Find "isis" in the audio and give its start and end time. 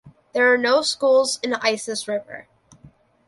1.53-2.07